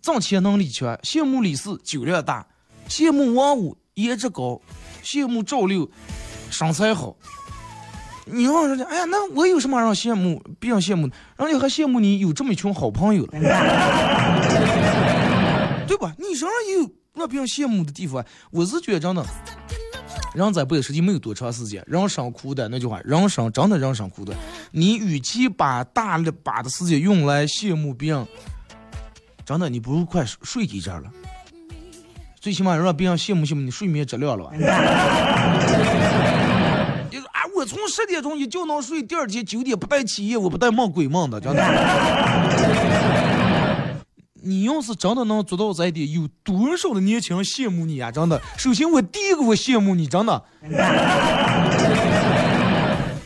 [0.03, 2.47] 挣钱能力强；羡慕李四酒量大；
[2.89, 4.61] 羡慕王五颜值高；
[5.03, 5.91] 羡慕赵六
[6.51, 7.17] 身材好。
[8.25, 10.43] 你问人家，哎呀，那我有什么让羡慕？
[10.61, 13.33] 别人羡慕，人家还羡慕你有这么一群好朋友了，
[15.87, 16.15] 对吧？
[16.19, 18.23] 你身上也有让别人羡慕的地方。
[18.51, 19.25] 我是觉得真的。
[20.39, 24.39] 人在辈子实际没有多长时间，人生苦短那句话，人生真的人生苦短。
[24.71, 28.25] 你与其把大把的时间用来羡慕别人，
[29.45, 31.11] 真的你不如快睡睡一觉了。
[32.41, 34.53] 最起码让别人羡慕羡慕你睡眠质量了吧。
[34.55, 34.61] 你
[37.17, 41.61] 说啊，我从十点钟一觉能睡，第二天九点不带起夜，我不带梦鬼梦的，真的。
[44.49, 48.11] 你要是真的能做到这一点，有多少的年轻人羡慕你啊？
[48.11, 50.43] 真的，首先我第一个我羡慕你，真的。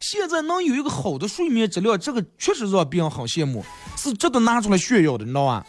[0.00, 3.62] 现在能有一个好的睡眠质量，这个确实让别人很羡慕，
[3.98, 5.66] 是值得拿出来炫耀的，你知道吧？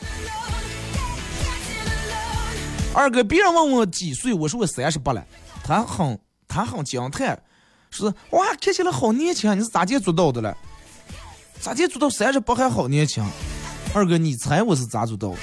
[2.94, 5.22] 二哥，别人问我几岁，我说我三十八了，
[5.62, 7.38] 他很他很惊叹，
[7.90, 10.56] 说哇看起来好年轻，你是咋地做到的了？
[11.60, 13.22] 咋地做到三十八还好年轻？
[13.94, 15.38] 二哥，你猜我是咋做到的？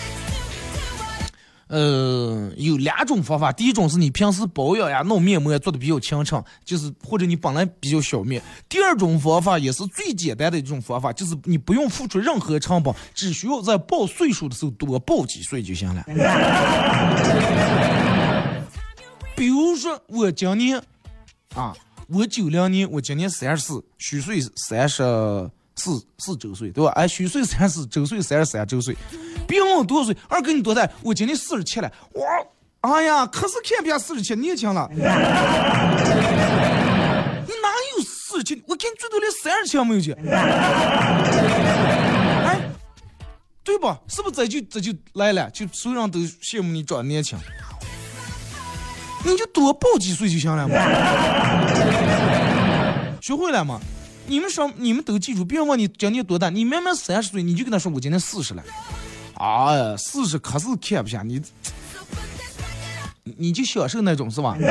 [1.67, 3.53] 呃，有两种方法。
[3.53, 8.43] 第一种是你平时保养呀、弄面膜呀做的比较清澈，就是或者你本来比较小面。
[8.67, 16.03] 第二种方法也是最简单的一种方法，就是你不用付出任何成本，只需要在报岁数的时候多报几岁就行了。
[19.37, 20.83] 比如说我今年
[21.55, 21.77] 啊，
[22.09, 25.03] 我九零年，我今年三十四，虚岁三十
[25.79, 26.91] 四四周岁，对吧？
[26.97, 28.97] 哎，虚岁三十，周岁三十三周岁。
[29.47, 30.87] 别问我多少岁，二哥你多大？
[31.03, 31.91] 我今年四十七了。
[32.15, 32.27] 哇，
[32.81, 34.91] 哎呀，可是看不下四十七，年轻了。
[34.93, 34.99] 你
[37.63, 38.61] 哪有四十七？
[38.67, 40.13] 我看你最多连三十七没有去。
[42.45, 42.61] 哎，
[43.63, 44.01] 对吧？
[44.09, 45.49] 是不是这就这就来了？
[45.51, 47.39] 就所有人都羡慕你长得年轻，
[49.25, 50.75] 你就多报几岁就行了嘛。
[53.21, 53.81] 学会了吗？
[54.29, 58.63] 你们说，你们都记住，别人问你今年多大，你明明三十岁，你就跟他说我今年四十了。
[59.35, 61.41] 哎呀，四十可是看不下你，
[63.39, 64.55] 你就享受那种是吧？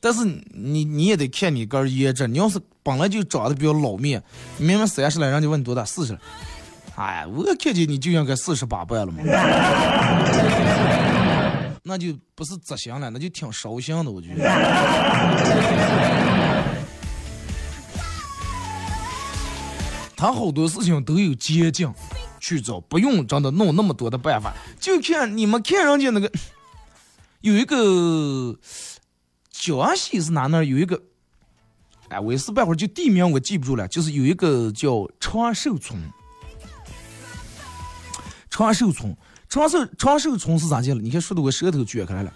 [0.00, 4.20] 但是你你也得看你个儿颜值，你要是本来就长得比较老面，
[4.58, 6.18] 明明三十了，人家问你多大，四十了。
[6.96, 9.22] 哎，我看见你就应该四十八半了嘛，
[11.88, 14.42] 那就不是执行了，那就挺烧心的，我觉得。
[20.16, 21.94] 他好多事情都有捷径
[22.40, 24.52] 去找，不用真的弄那么多的办法。
[24.80, 26.28] 就看你们看人家那个，
[27.42, 28.58] 有一个
[29.50, 31.00] 江西是哪那有一个，
[32.08, 35.96] 哎，我一时半会儿就地名我记不住了，就是有一个叫长寿村。
[38.50, 39.16] 长寿村，
[39.56, 41.00] 长寿长寿村是咋的了？
[41.00, 42.30] 你看说的我舌头撅开来了。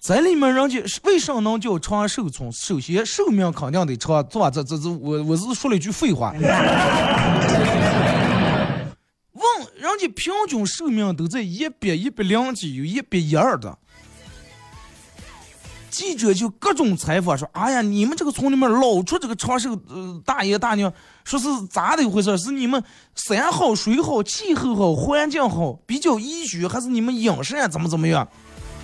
[0.00, 2.50] 在里面人家为啥能叫长寿村？
[2.52, 4.50] 首先寿命肯定得长，是吧？
[4.50, 6.32] 这这这，我我是说了一句废话。
[9.32, 9.44] 问
[9.76, 13.78] 人家平均寿命都在一百一百零几，有一百一二的。
[15.88, 20.92] 记者就各种采访说：“哎呀，你们这个村里面老出这个长寿呃大爷大娘，
[21.28, 22.38] 说是咋的一回事？
[22.38, 22.82] 是你们
[23.14, 28.26] 山好水好气候好环境好比较宜居，还是你们饮食啊怎么怎么样？”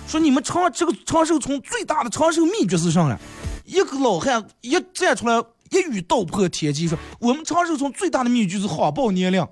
[0.07, 3.17] 说你们长这个长寿村最大的长寿秘诀是啥呢？
[3.65, 9.41] 一个老汉一站出来，一语道破天机，说我们长寿村最大的秘诀是谎报年龄。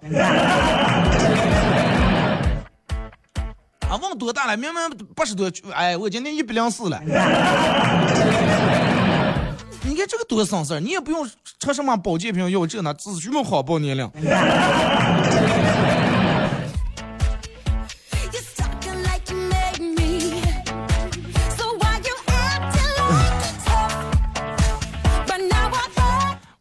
[3.90, 4.56] 啊，问多大了？
[4.56, 7.02] 明明八十多，哎，我今年一百零四了。
[9.86, 14.10] 你看这个多省事儿，你也不用吃什么保健品药这呢，只需要谎报年龄。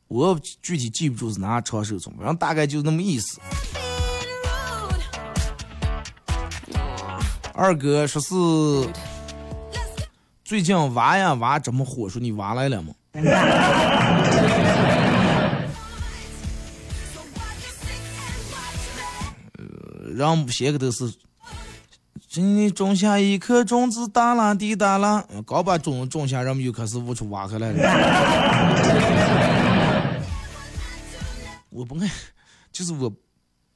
[0.09, 3.41] 我具体记不住是哪长寿村，反正大概就那么意思。
[7.55, 8.35] 二哥说是
[10.45, 12.93] 最近娃呀娃这么火，说你娃来了吗？
[13.13, 13.21] So
[17.35, 18.89] why you sit and watch
[19.59, 20.17] me?
[20.17, 21.13] 让写个都是，
[22.27, 27.83] 今年种下一颗种子，哒啦滴哒啦，刚把种种下，人们又开始悟出挖开来了。
[31.69, 32.11] 我不爱，
[32.73, 33.13] 就是我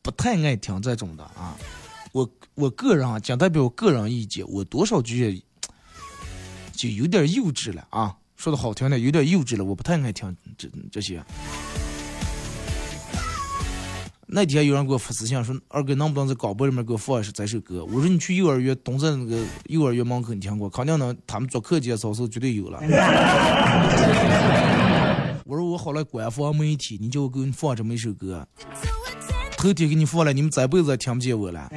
[0.00, 1.54] 不太爱听这种的啊。
[2.12, 5.44] 我我个人啊，仅代表我个人意见，我多少觉得
[6.72, 8.16] 就有点幼稚了啊。
[8.36, 11.22] 说的好听点，有点幼稚了，我不太爱听这这些。
[14.28, 20.68] 那天有人给我发私信说：“二哥，能不能在广播里面给我放一首这首歌？”我说：“你去幼儿园，东镇那个幼儿园门口你听过？
[20.68, 22.80] 肯定能，他们做课间操时候绝对有了。”
[25.46, 28.46] 我说：“我好了，官方媒体，你叫我给你放这么一首歌，
[29.56, 31.70] 头天给你放了，你们这辈子也听不见我了。”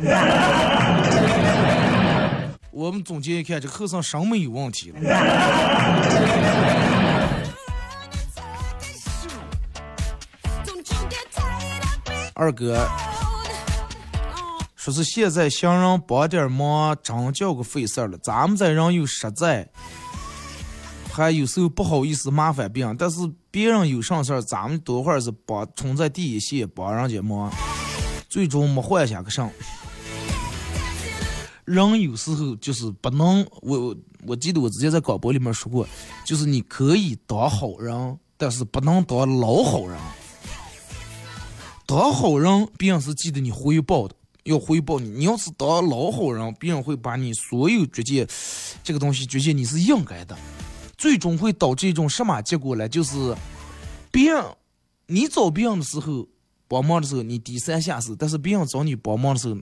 [2.71, 4.99] 我们总结一看，这个后生审美有问题了。
[12.35, 12.87] 二哥
[14.75, 18.17] 说是现在行人帮点忙，真叫个费事儿了。
[18.19, 19.67] 咱们这人又实在，
[21.11, 23.19] 还有时候不好意思麻烦别人，但是
[23.51, 27.51] 别人有啥事儿，咱们多会儿是帮冲在第一线帮人家忙，
[28.29, 29.51] 最终没换下个上。
[31.69, 33.95] 人有时候就是不能，我
[34.25, 35.87] 我记得我之前在广播里面说过，
[36.25, 39.95] 就是你可以当好人，但是不能当老好人。
[41.85, 44.15] 当好人，别人是记得你回报的，
[44.45, 45.09] 要回报你。
[45.09, 48.27] 你要是当老好人，别人会把你所有觉得
[48.83, 50.35] 这个东西觉得你是应该的，
[50.97, 52.89] 最终会导致一种什么结果呢？
[52.89, 53.35] 就是
[54.11, 54.43] 别人
[55.05, 56.27] 你找别人的时候
[56.67, 59.55] 帮忙的时候，你低三下四；但是别人找你帮忙的时候，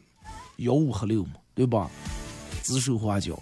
[0.58, 1.89] 吆五喝六嘛，对吧？
[2.64, 3.38] 指手画脚。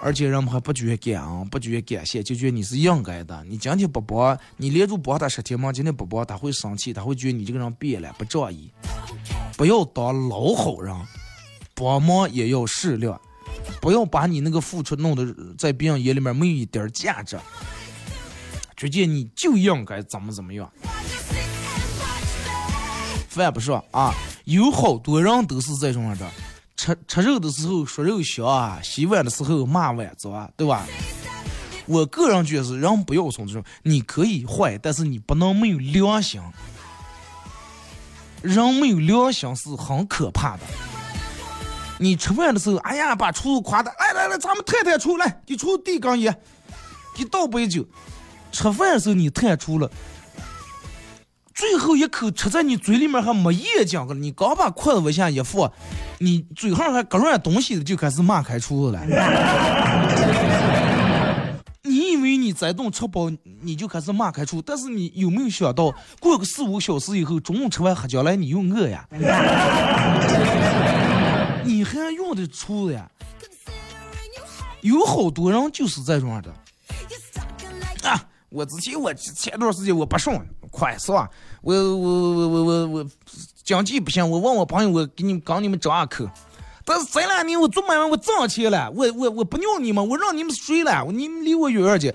[0.00, 3.44] 而且人们还不觉感恩，不觉感谢，就觉得你是应该的。
[3.48, 8.72] 你今天不帮，你连着帮他十天忙，今天不帮他会生气，他会觉得你这个人变了，不仗义。
[9.56, 10.94] 不要当老好人，
[11.74, 13.20] 帮忙也要适量，
[13.80, 17.36] 不要把你那个付出弄得在别人眼里面没有一点价值，
[18.76, 20.70] 觉得你就应该怎么怎么样。
[23.28, 24.14] 饭不说啊，
[24.44, 26.30] 有好多人都是这种的。
[26.78, 30.86] 吃吃肉的时候说肉香啊，洗碗的时候骂碗脏，对吧？
[31.86, 36.40] 我个人觉得是人不要从这种，你可以坏，但是你不能没有良心。
[38.42, 40.62] 人没有良心是很可怕的。
[41.98, 46.40] 你吃饭的时候，哎呀，把厨子夸的，来来来，咱们探探厨来，给厨子递根烟，
[47.16, 47.84] 给倒杯酒。
[48.52, 49.90] 吃饭的时候你探出了。
[51.54, 55.72] 最后一口吃在你嘴里面还没咽进去，你刚把筷子往下一放，
[56.18, 59.06] 你嘴上还搁软东西的，就开始骂开厨子了。
[61.84, 63.30] 你以为你在动吃饱，
[63.62, 69.06] 你就开始骂开厨，但是你有没有想到，过个四五小时以后，中午吃完喝将来你又饿呀？
[71.64, 73.10] 你还用的厨子呀？
[74.82, 76.52] 有好多人就是这种的。
[78.08, 80.38] 啊，我之前我前段时间我不顺，
[80.70, 81.30] 快是吧？
[81.62, 83.06] 我我我我我我
[83.68, 86.26] 经济不行，我问我朋友，我给你们刚你们找下口。
[86.86, 92.14] 但是这两年我做买卖我挣钱了，我我我不尿你们，我让你们睡了，你们离我远远的。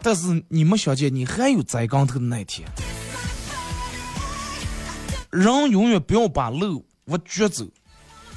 [0.00, 2.66] 但是你们小姐，你还有栽跟头的那一天。
[5.28, 7.66] 人永远不要把路我掘走，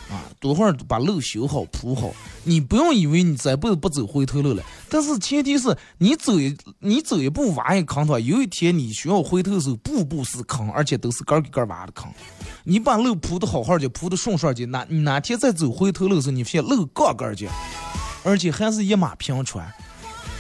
[0.09, 2.11] 啊，多会儿把路修好铺好。
[2.43, 12.09] 你不用以为你这辈子不走回头路了，但是前提是你走一你走一步挖一坑的话，有一天你需要回头的时候，步步是坑，而且都是个儿个儿挖的坑。
[12.63, 17.47] 你把路铺的好好的，铺的顺顺的，哪哪天再走回头路的时候，你发现路个个的，
[18.23, 19.65] 而且还是一马平川。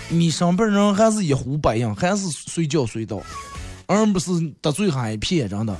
[0.09, 3.21] 你身边人还是一呼百应，还是随叫随到，
[3.85, 5.75] 而不是得罪他一片，真的。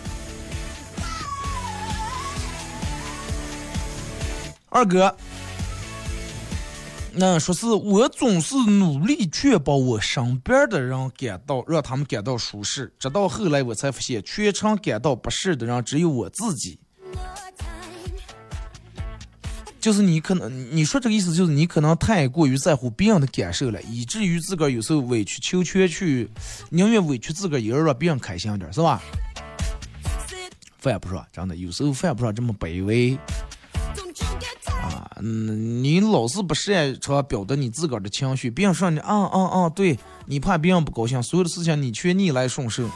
[4.78, 5.18] 二哥，
[7.14, 16.78] 那说是我总是努力确保我身边的人感到让他们感到舒适，直到后来我才发现，全程感到不适的人只有我自己。
[19.80, 26.30] 就是你可能你说这个意思，就是你可能太过于在乎别人的感受了，以至于自个儿有时候委曲求全去，
[26.70, 29.02] 宁愿委屈自个儿，也要让别人开心点，是吧？
[30.78, 33.18] 犯不上，真的有时候犯不上这么卑微。
[35.22, 42.90] 嗯，你老是不擅长表达你自个儿的情绪，别人说你，啊啊啊，对你怕别人不高兴，所有的事情你却逆来顺受。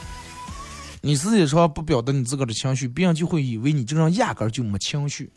[1.01, 5.31] 你自己说不表达你自个儿的情绪，别人就会以为你这人压根儿就没情绪。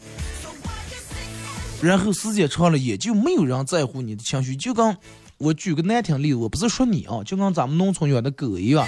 [1.80, 4.54] 然后时间长了，也就没有人在乎你的情绪。
[4.54, 4.96] 就跟
[5.38, 8.86] 我举个难听例子，我不是说你啊，就跟咱们农村养的狗一样，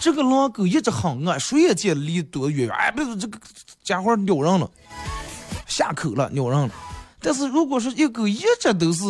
[0.00, 3.38] 这个狼狗一直很饿，谁也见离多远远，哎，不是这个
[3.82, 4.70] 家伙咬人了。
[5.74, 6.70] 下口了，咬人了。
[7.20, 9.04] 但是如果说一狗一直都是，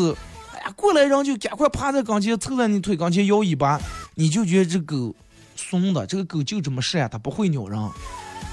[0.55, 3.79] 哎呀，过来人就赶快趴在跟前，凑在你腿跟前摇尾巴，
[4.15, 5.15] 你就觉得这狗
[5.57, 7.79] 怂的，这个狗就这么善，它不会咬人。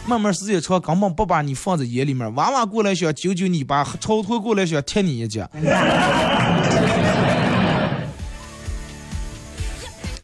[0.07, 2.33] 慢慢时间长，根本不把你放在眼里面。
[2.35, 5.49] 娃娃过来想揪揪你吧，超脱过来想踢你一脚。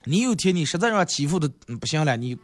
[0.03, 1.47] 你有天你实在让欺负的
[1.79, 2.35] 不行了，你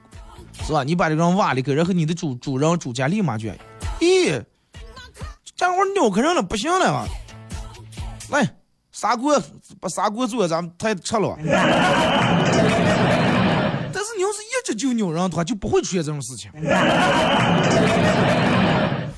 [0.63, 0.83] 是吧？
[0.83, 3.49] 你把这个人挖了个，然后你的主主人主家立马就，
[3.99, 4.43] 咦？
[5.63, 7.07] 这会儿鸟开人了，不行了啊！
[8.31, 8.45] 来，
[8.91, 9.41] 砂锅
[9.79, 11.37] 把砂锅做，咱们太吃了。
[13.93, 16.51] 但是你要是一直就鸟人的话，就不会出现这种事情。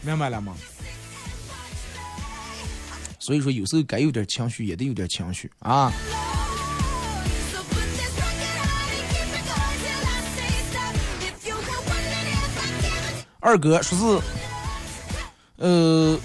[0.03, 0.53] 明白了吗？
[3.17, 5.91] 所以说，有时候该有点情绪，也得有点情绪啊。
[13.39, 14.44] 二哥说是。
[15.57, 16.17] 呃，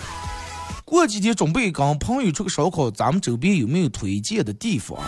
[0.85, 4.99] 过几天准备跟朋友出个烧烤，咱们周边有没有推荐的地方？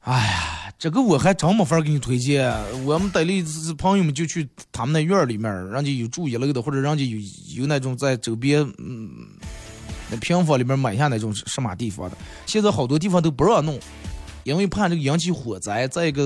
[0.00, 2.52] 哎呀，这个我还真没法给你推荐。
[2.84, 7.18] 我们带的朋友们就去他们那院儿里面，人家有住一楼的，或者人家有
[7.60, 9.10] 有那种在周边嗯
[10.10, 12.18] 那平房里面买下那种什么地方的。
[12.44, 13.80] 现在好多地方都不让弄，
[14.44, 16.22] 因为怕这个引起火灾，再一个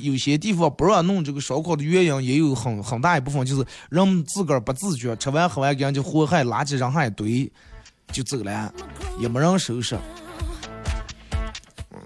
[0.00, 7.50] 有些地方不让弄这个烧烤的原因也有很很大一部分就是人们自个儿不自觉，吃完喝完给人就祸害垃圾扔下一堆
[8.12, 8.72] 就走了，
[9.20, 9.96] 也没人收拾。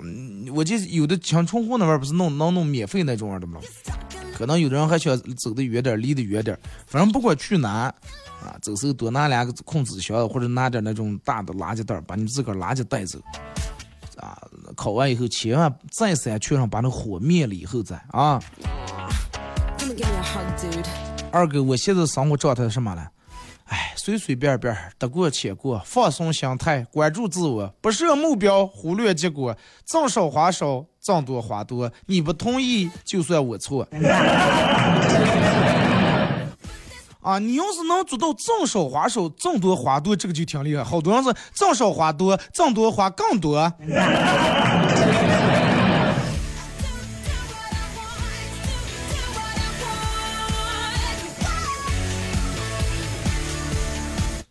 [0.00, 3.60] 嗯，我记得有的像重庆那边不是弄能弄免费那种的吗？
[4.34, 6.60] 可能有的人还想走得远点儿，离得远点儿。
[6.86, 7.92] 反正不管去哪，
[8.40, 13.18] 啊，走时候多拿两个控制箱，或者拿点那种大的垃圾袋，把你自个儿垃圾带走。
[14.78, 18.40] 烤完以后千万再三确认把那火灭了以后再啊。
[21.32, 23.10] 二哥，我现在生活状态是什么了？
[23.64, 31.90] 哎，随随便便，得过且过，放松心态，关注自我，不设目标，忽略结果，挣少花少，挣多花多。
[32.06, 33.84] 你不同意，就算我错。
[37.28, 40.82] 啊，你要是能做到挣少花少，挣多花多，这个就挺厉害。
[40.82, 43.58] 好多人是挣少花多，挣多花更多。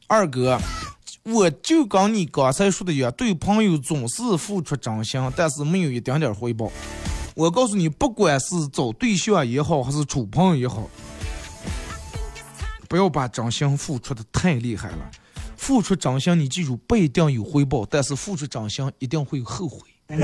[0.05, 0.59] 二哥，
[1.23, 6.71] 我就跟你刚才说的一样，对朋友总是付出真心，但是没有一点点回报。
[7.33, 10.87] 我告诉你，不管是找对象也好，还是处朋友也好，
[12.87, 15.11] 不要把真心付出的太厉害了。
[15.55, 19.79] 付出真心，你记住不一定有回报，但是付出真心一定会有后悔。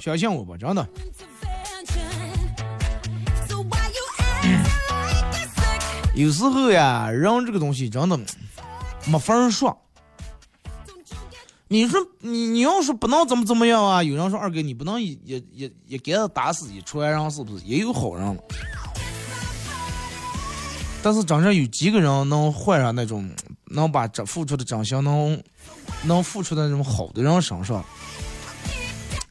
[0.00, 0.86] 相信我吧，真的。
[6.14, 8.16] 有时候呀，人这个东西真的
[9.06, 9.76] 没法儿说。
[11.68, 14.00] 你说你你要是不能怎么怎么样啊？
[14.00, 17.64] 有人说二哥你不能也也也也给他打死一船人是不是？
[17.64, 18.36] 也有好人了。
[21.06, 23.30] 但是真正有几个人能换上那种
[23.66, 25.40] 能把这付出的真心能
[26.02, 27.84] 能付出的那种好的人身上？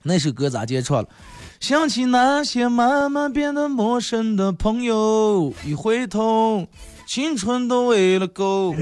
[0.01, 1.09] 那首歌咋接唱了？
[1.59, 6.65] 想起那些慢慢变得陌生的朋友，一回头，
[7.09, 8.73] 青春都喂了狗。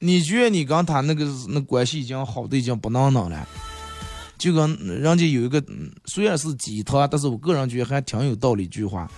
[0.00, 3.48] 你觉得你跟他那个那关系已经好的已经不能弄了，
[4.46, 5.60] 就跟人家有一个
[6.04, 9.10] 虽然是鸡汤，但是我个人觉得还挺有道理一句话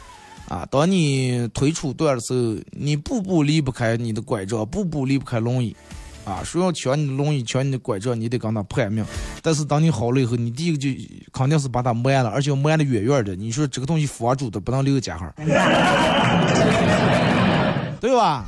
[0.49, 0.67] 啊。
[0.71, 5.77] 当你腿出断的时候，你步步离不开你的拐杖，步步离不开轮椅。
[6.25, 9.05] 啊，说要抢你的轮椅，抢你的拐杖，你得跟他拼命。
[9.43, 10.89] 但是当你好了以后，你第一个就
[11.31, 13.37] 肯定是把它埋了，而且埋的远远的。
[13.37, 15.35] 你说这个东西防住的，不能留家伙儿，
[18.01, 18.47] 对吧？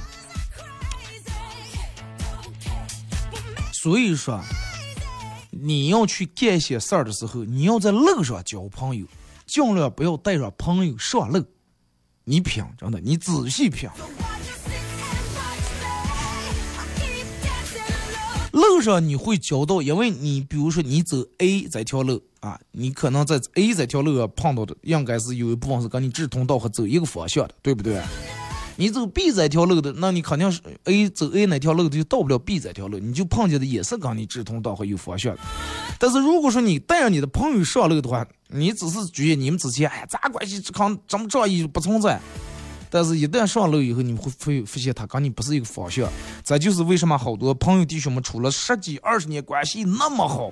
[3.73, 4.41] 所以说，
[5.51, 9.07] 你要去干些事儿的时候，你要在路上交朋友，
[9.47, 11.45] 尽量不要带上朋友上路。
[12.25, 13.89] 你品，真的，你仔细品。
[18.53, 28.01] 路上你会交到，因为你比如说你走 A 这条路啊，你可能在 A 这条路上碰到的，应该是有一部分是跟你志同道合走一个方向的，对不对？
[28.81, 35.41] 你走 B 这条路的，那你肯定是 A 走 A 那条路的就到不了 B 这条路，你就碰见的也是跟你志同道合有方向的。
[35.99, 42.19] 但是如果说你带上你的朋友上路的话，你只是觉得你们之间哎，咱关系这康这么仗义不存在。
[42.89, 46.11] 但是，一旦上路以后，你会会发现他跟你不是一个方向。
[46.43, 50.51] 这就是为什么好多朋友弟兄们处了十几二十年关系那么好，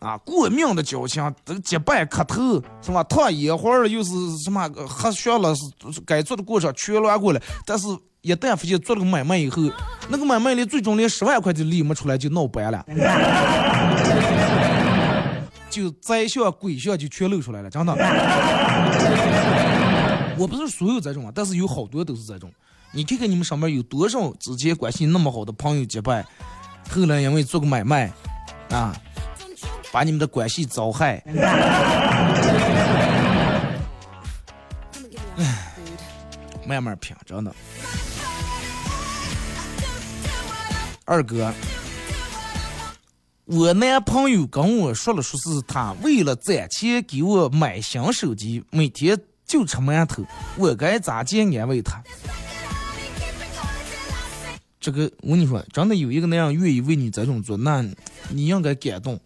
[0.00, 5.52] 啊，过命的交情，这个结拜磕头，什么烫烟花了，又是什么喝血了，
[6.06, 7.40] 该做的过程全乱过了。
[7.66, 7.88] 但是，
[8.20, 9.62] 一旦发现做了个买卖以后，
[10.08, 12.84] 那个买卖里最终连十万块的利没出来就闹掰了，
[15.68, 17.92] 就灾相鬼相就全露出来了，真的。
[20.38, 22.48] 我不是所有这种啊，但是有好多都是这种。
[22.92, 26.24] 你看看你们上面有多少之前关系那么好的朋友结拜，
[26.88, 28.10] 后来因为做个买卖，
[28.70, 28.96] 啊，
[29.90, 31.22] 把你们的关系糟害。
[35.36, 35.74] 哎
[36.66, 37.54] 慢慢品，真的。
[41.06, 41.50] 二哥，
[43.46, 50.22] 我男朋友跟我说了，说是他为了攒钱给我买新手机，每天就吃馒头，
[50.58, 52.02] 我该咋接安慰他？
[54.78, 57.82] 这个我跟你说，真的有一个那样愿意为你这种做，那
[58.28, 59.18] 你应该感动。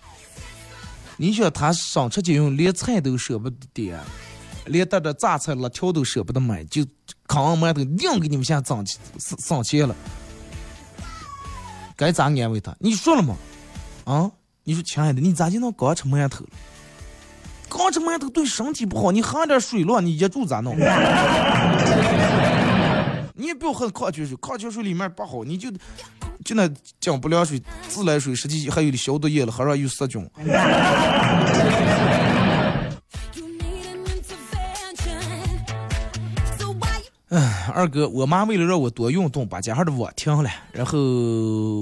[1.17, 4.01] 你想他上车就用，连菜都舍不得点，
[4.67, 6.85] 连带着榨菜辣条都舍不得买，就
[7.27, 9.95] 扛上馒头硬给你们先涨钱上上钱了，
[11.97, 12.75] 该咋安慰他？
[12.81, 13.37] 你说了吗？
[14.05, 14.31] 啊？
[14.65, 16.51] 你说亲爱的，你咋就能光吃馒头了？
[17.69, 20.77] 刚吃馒头对身体不好，你喝点水了，你噎住咋弄？
[23.35, 25.71] 你也不要喝矿泉水，矿泉水里面不好，你就
[26.45, 26.69] 就那
[27.01, 30.21] 讲不良水、自来水，实际还有的消毒液了，还让有杀菌。
[33.35, 35.23] You need an intervention.
[36.59, 37.11] So why you
[37.75, 40.99] 二哥，我妈为了让我多运动，把家上的网停了，然后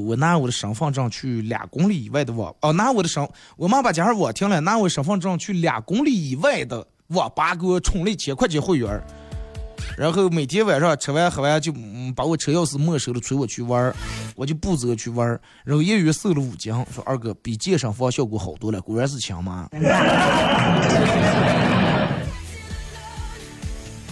[0.01, 9.03] 我拿我的身份证去两公里以外的网，哦，拿我的身，我妈把家上网停了，拿我身份证去两公里以外的网吧给我充了一千块钱会员，
[10.01, 13.95] 然后每天晚上吃完喝完就、嗯、把我车钥匙没收了，催我去玩儿，
[14.35, 19.69] 我就不择去玩儿，然后一月瘦了五斤，说二哥比健身房效果好多了，果然是强妈。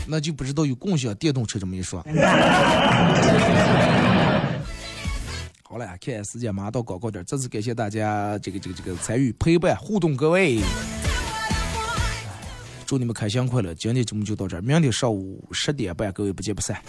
[0.07, 2.05] 那就不知道有共享电动车这么一说。
[5.62, 10.61] 好了，看时间马上到广告点儿，再次感谢大家这个这个这个参与陪伴互动，各位，
[12.89, 13.74] 祝你们开心快乐！
[13.74, 16.82] 今天节目就到这儿，明天上午十点半，各位不见不散。